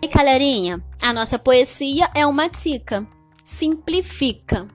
E 0.00 0.06
galerinha, 0.06 0.82
a 1.02 1.12
nossa 1.12 1.38
poesia 1.38 2.08
é 2.14 2.24
uma 2.24 2.48
dica. 2.48 3.06
Simplifica. 3.44 4.68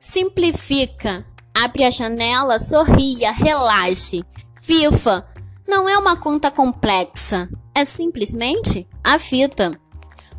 Simplifica. 0.00 1.26
Abre 1.54 1.84
a 1.84 1.90
janela, 1.90 2.58
sorria, 2.58 3.30
relaxe. 3.30 4.24
FIFA. 4.62 5.28
Não 5.66 5.86
é 5.86 5.98
uma 5.98 6.16
conta 6.16 6.50
complexa. 6.50 7.48
É 7.74 7.84
simplesmente 7.84 8.88
a 9.04 9.18
fita. 9.18 9.78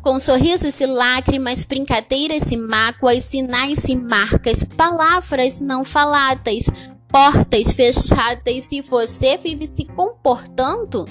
Com 0.02 0.18
sorrisos 0.18 0.80
e 0.80 0.86
lágrimas, 0.86 1.62
brincadeiras 1.62 2.50
e 2.50 2.56
mágoas, 2.56 3.24
sinais 3.24 3.84
e 3.84 3.94
marcas, 3.94 4.64
palavras 4.64 5.60
não 5.60 5.84
faladas, 5.84 6.64
portas 7.06 7.72
fechadas 7.74 8.72
e 8.72 8.80
você 8.80 9.36
vive 9.36 9.66
se 9.66 9.84
comportando 9.84 11.04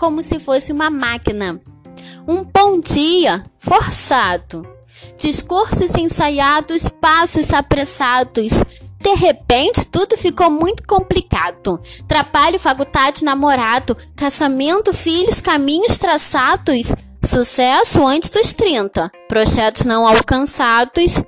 como 0.00 0.22
se 0.22 0.40
fosse 0.40 0.72
uma 0.72 0.88
máquina. 0.88 1.60
Um 2.26 2.42
bom 2.42 2.80
dia 2.80 3.44
forçado. 3.58 4.66
Discursos 5.18 5.94
ensaiados, 5.94 6.88
passos 6.88 7.52
apressados. 7.52 8.52
De 8.98 9.14
repente, 9.14 9.86
tudo 9.86 10.16
ficou 10.16 10.50
muito 10.50 10.86
complicado. 10.86 11.78
Trabalho, 12.08 12.58
faculdade, 12.58 13.24
namorado, 13.24 13.96
casamento, 14.16 14.92
filhos, 14.94 15.42
caminhos 15.42 15.98
traçados. 15.98 16.94
Sucesso 17.22 18.06
antes 18.06 18.30
dos 18.30 18.54
30. 18.54 19.10
Projetos 19.28 19.84
não 19.84 20.06
alcançados. 20.06 21.22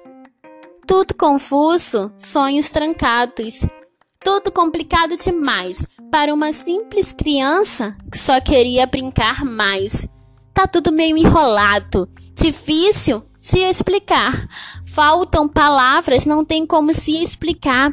Tudo 0.87 1.15
confuso, 1.15 2.11
sonhos 2.19 2.71
trancados. 2.71 3.67
Tudo 4.25 4.53
complicado 4.53 5.17
demais 5.17 5.87
para 6.11 6.33
uma 6.33 6.53
simples 6.53 7.13
criança 7.13 7.97
que 8.11 8.19
só 8.19 8.41
queria 8.41 8.87
brincar 8.87 9.45
mais. 9.45 10.07
Tá 10.55 10.67
tudo 10.67 10.93
meio 10.93 11.17
enrolado, 11.17 12.09
difícil 12.35 13.25
de 13.41 13.59
explicar. 13.59 14.49
Faltam 14.85 15.49
palavras, 15.49 16.27
não 16.27 16.45
tem 16.45 16.67
como 16.67 16.95
se 16.95 17.23
explicar. 17.23 17.93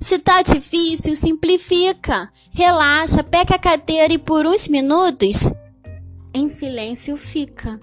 Se 0.00 0.18
tá 0.18 0.42
difícil, 0.42 1.14
simplifica. 1.14 2.30
Relaxa, 2.52 3.22
pega 3.22 3.54
a 3.54 3.58
cadeira 3.58 4.12
e 4.12 4.18
por 4.18 4.46
uns 4.46 4.66
minutos 4.66 5.52
em 6.34 6.48
silêncio 6.48 7.16
fica. 7.16 7.80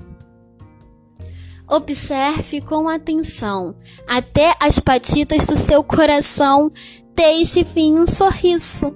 Observe 1.67 2.61
com 2.61 2.87
atenção 2.87 3.75
até 4.07 4.53
as 4.59 4.79
patitas 4.79 5.45
do 5.45 5.55
seu 5.55 5.83
coração 5.83 6.71
Deixe 7.15 7.63
vir 7.63 7.93
um 7.93 8.05
sorriso. 8.05 8.93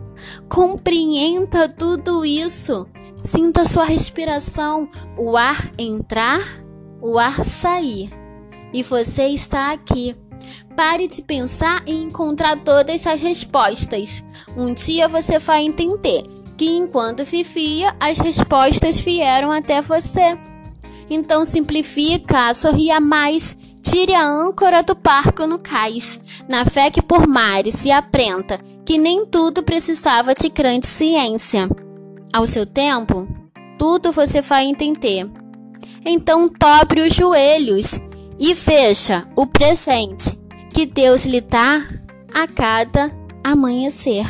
Compreenda 0.49 1.69
tudo 1.69 2.25
isso. 2.25 2.85
Sinta 3.19 3.65
sua 3.65 3.85
respiração, 3.85 4.89
o 5.17 5.37
ar 5.37 5.71
entrar, 5.77 6.41
o 7.01 7.17
ar 7.17 7.45
sair. 7.45 8.09
E 8.73 8.83
você 8.83 9.27
está 9.27 9.71
aqui. 9.71 10.15
Pare 10.75 11.07
de 11.07 11.21
pensar 11.21 11.81
e 11.85 11.93
encontrar 11.93 12.57
todas 12.57 13.05
as 13.07 13.19
respostas. 13.21 14.23
Um 14.55 14.73
dia 14.73 15.07
você 15.07 15.39
vai 15.39 15.63
entender 15.63 16.23
que 16.57 16.69
enquanto 16.69 17.23
vivia, 17.23 17.95
as 17.99 18.19
respostas 18.19 18.99
vieram 18.99 19.51
até 19.51 19.81
você. 19.81 20.37
Então 21.09 21.43
simplifica, 21.43 22.53
sorria 22.53 22.99
mais, 22.99 23.55
tire 23.81 24.13
a 24.13 24.25
âncora 24.25 24.83
do 24.83 24.95
barco 24.95 25.47
no 25.47 25.59
cais, 25.59 26.19
na 26.47 26.66
fé 26.66 26.91
que 26.91 27.02
por 27.02 27.27
mares 27.27 27.75
se 27.75 27.91
aprenda 27.91 28.59
que 28.86 28.97
nem 28.97 29.25
tudo 29.25 29.63
precisava 29.63 30.33
de 30.33 30.49
grande 30.49 30.88
ciência. 30.88 31.69
Ao 32.33 32.45
seu 32.45 32.66
tempo, 32.66 33.27
tudo 33.77 34.11
você 34.11 34.41
vai 34.41 34.66
entender. 34.66 35.30
Então 36.05 36.47
dobre 36.47 37.02
os 37.02 37.13
joelhos 37.13 37.99
e 38.39 38.55
fecha 38.55 39.27
o 39.36 39.45
presente 39.45 40.37
que 40.73 40.86
Deus 40.86 41.26
lhe 41.26 41.42
dá 41.42 41.83
a 42.33 42.48
cada 42.48 43.11
amanhecer. 43.43 44.26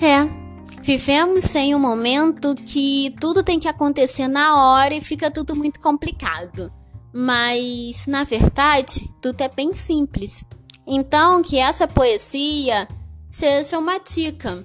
É, 0.00 0.40
Vivemos 0.82 1.54
em 1.54 1.74
um 1.74 1.78
momento 1.78 2.54
que 2.54 3.14
tudo 3.20 3.42
tem 3.42 3.60
que 3.60 3.68
acontecer 3.68 4.26
na 4.26 4.56
hora 4.56 4.94
e 4.94 5.00
fica 5.00 5.30
tudo 5.30 5.54
muito 5.54 5.78
complicado. 5.78 6.70
Mas, 7.12 8.06
na 8.06 8.24
verdade, 8.24 9.08
tudo 9.20 9.40
é 9.40 9.48
bem 9.48 9.74
simples. 9.74 10.44
Então, 10.86 11.42
que 11.42 11.58
essa 11.58 11.86
poesia 11.86 12.88
seja 13.30 13.78
uma 13.78 13.98
dica. 13.98 14.64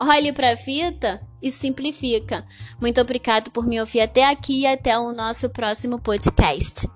Olhe 0.00 0.32
para 0.32 0.50
a 0.50 0.54
vida 0.54 1.20
e 1.42 1.50
simplifica. 1.50 2.44
Muito 2.80 3.00
obrigado 3.00 3.50
por 3.50 3.66
me 3.66 3.80
ouvir 3.80 4.00
até 4.00 4.24
aqui 4.24 4.62
e 4.62 4.66
até 4.66 4.98
o 4.98 5.12
nosso 5.12 5.48
próximo 5.50 5.98
podcast. 6.00 6.88